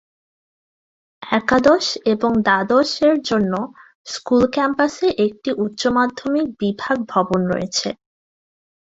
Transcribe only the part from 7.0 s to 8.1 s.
ভবন রয়েছে।